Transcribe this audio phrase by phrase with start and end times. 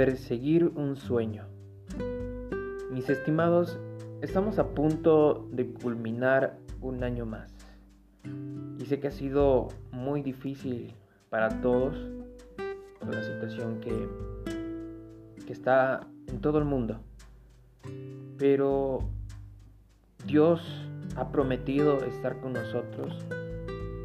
[0.00, 1.44] Perseguir un sueño.
[2.90, 3.78] Mis estimados,
[4.22, 7.52] estamos a punto de culminar un año más.
[8.78, 10.94] Y sé que ha sido muy difícil
[11.28, 11.98] para todos
[12.98, 14.08] por la situación que,
[15.44, 17.02] que está en todo el mundo.
[18.38, 19.00] Pero
[20.24, 20.62] Dios
[21.16, 23.18] ha prometido estar con nosotros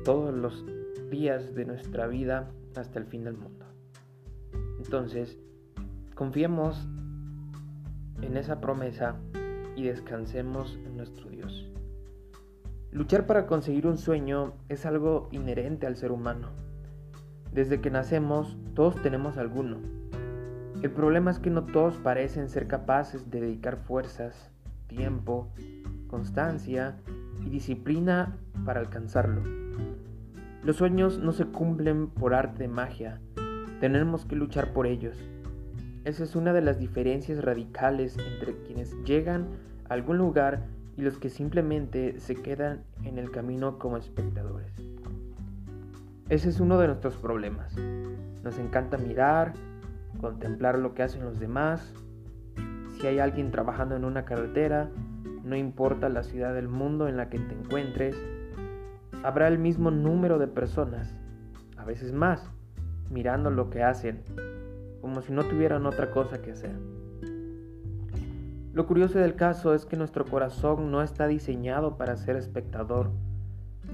[0.04, 0.66] todos los
[1.10, 3.66] días de nuestra vida hasta el fin del mundo.
[4.78, 5.40] Entonces,
[6.16, 6.88] confiemos
[8.22, 9.18] en esa promesa
[9.76, 11.70] y descansemos en nuestro Dios.
[12.92, 16.52] Luchar para conseguir un sueño es algo inherente al ser humano.
[17.52, 19.78] Desde que nacemos, todos tenemos alguno.
[20.82, 24.50] El problema es que no todos parecen ser capaces de dedicar fuerzas,
[24.88, 25.50] tiempo,
[26.08, 26.98] constancia
[27.46, 29.42] y disciplina para alcanzarlo.
[30.64, 33.20] Los sueños no se cumplen por arte de magia,
[33.80, 35.18] tenemos que luchar por ellos.
[36.06, 39.48] Esa es una de las diferencias radicales entre quienes llegan
[39.90, 44.72] a algún lugar y los que simplemente se quedan en el camino como espectadores.
[46.30, 47.76] Ese es uno de nuestros problemas.
[48.44, 49.54] Nos encanta mirar,
[50.22, 51.92] contemplar lo que hacen los demás.
[53.00, 54.92] Si hay alguien trabajando en una carretera,
[55.44, 58.16] no importa la ciudad del mundo en la que te encuentres,
[59.24, 61.16] habrá el mismo número de personas,
[61.78, 62.52] a veces más,
[63.10, 64.22] mirando lo que hacen,
[65.06, 66.72] como si no tuvieran otra cosa que hacer.
[68.74, 73.12] Lo curioso del caso es que nuestro corazón no está diseñado para ser espectador.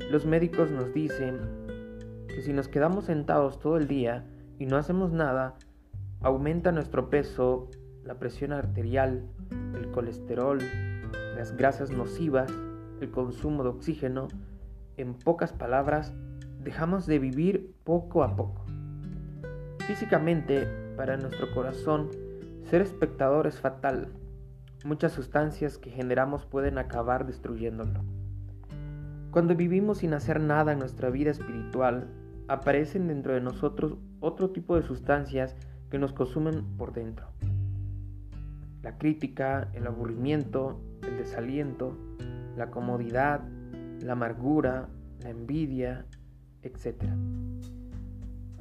[0.09, 1.37] Los médicos nos dicen
[2.29, 4.25] que si nos quedamos sentados todo el día
[4.57, 5.55] y no hacemos nada,
[6.21, 7.69] aumenta nuestro peso,
[8.05, 9.25] la presión arterial,
[9.75, 10.59] el colesterol,
[11.35, 12.53] las grasas nocivas,
[13.01, 14.29] el consumo de oxígeno,
[14.95, 16.13] en pocas palabras,
[16.63, 18.63] dejamos de vivir poco a poco.
[19.87, 22.11] Físicamente, para nuestro corazón,
[22.69, 24.09] ser espectador es fatal.
[24.85, 28.03] Muchas sustancias que generamos pueden acabar destruyéndolo.
[29.31, 32.07] Cuando vivimos sin hacer nada en nuestra vida espiritual,
[32.47, 35.55] aparecen dentro de nosotros otro tipo de sustancias
[35.89, 37.25] que nos consumen por dentro.
[38.83, 41.97] La crítica, el aburrimiento, el desaliento,
[42.55, 43.41] la comodidad,
[44.03, 44.87] la amargura,
[45.23, 46.05] la envidia,
[46.61, 47.05] etc.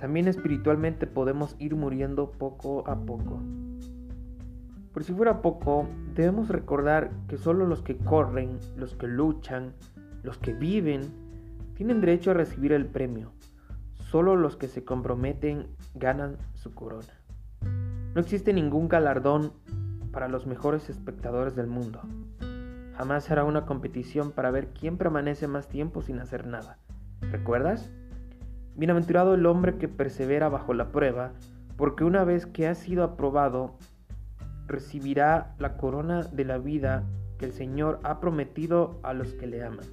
[0.01, 3.39] También espiritualmente podemos ir muriendo poco a poco.
[4.95, 9.75] Por si fuera poco, debemos recordar que solo los que corren, los que luchan,
[10.23, 11.03] los que viven,
[11.75, 13.33] tienen derecho a recibir el premio.
[13.93, 17.21] Solo los que se comprometen ganan su corona.
[18.15, 19.53] No existe ningún galardón
[20.13, 22.01] para los mejores espectadores del mundo.
[22.97, 26.79] Jamás será una competición para ver quién permanece más tiempo sin hacer nada.
[27.21, 27.91] ¿Recuerdas?
[28.75, 31.33] Bienaventurado el hombre que persevera bajo la prueba,
[31.77, 33.77] porque una vez que ha sido aprobado,
[34.67, 37.05] recibirá la corona de la vida
[37.39, 39.87] que el Señor ha prometido a los que le aman.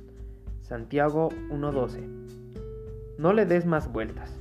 [0.61, 3.17] Santiago 1.12.
[3.17, 4.37] No le des más vueltas.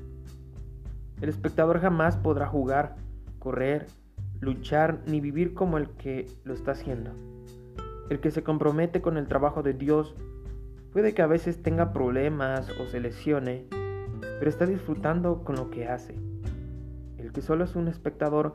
[1.21, 2.97] El espectador jamás podrá jugar,
[3.39, 3.87] correr,
[4.41, 7.13] luchar ni vivir como el que lo está haciendo.
[8.11, 10.15] El que se compromete con el trabajo de Dios
[10.93, 13.67] puede que a veces tenga problemas o se lesione,
[14.39, 16.15] pero está disfrutando con lo que hace.
[17.19, 18.55] El que solo es un espectador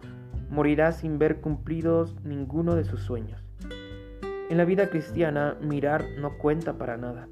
[0.49, 3.43] morirá sin ver cumplidos ninguno de sus sueños.
[4.49, 7.27] En la vida cristiana, mirar no cuenta para nada.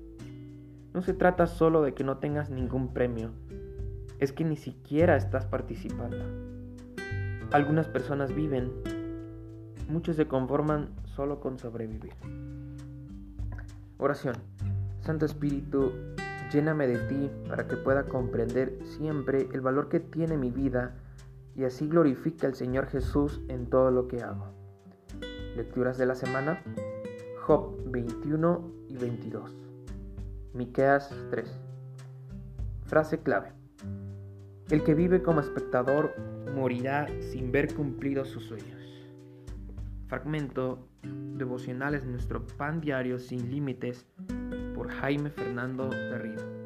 [0.94, 3.32] No se trata solo de que no tengas ningún premio,
[4.20, 6.18] es que ni siquiera estás participando.
[7.52, 8.72] Algunas personas viven,
[9.90, 12.14] muchos se conforman solo con sobrevivir.
[13.98, 14.36] Oración.
[15.02, 15.92] Santo Espíritu,
[16.52, 20.96] lléname de ti para que pueda comprender siempre el valor que tiene mi vida
[21.56, 24.54] y así glorifique al Señor Jesús en todo lo que hago.
[25.56, 26.64] Lecturas de la semana.
[27.46, 29.56] Job 21 y 22.
[30.54, 31.50] Miqueas 3.
[32.86, 33.52] Frase clave.
[34.70, 36.14] El que vive como espectador
[36.56, 39.08] morirá sin ver cumplidos sus sueños.
[40.08, 44.06] Fragmento devocionales nuestro pan diario sin límites
[44.80, 46.59] por Jaime Fernando Garrido.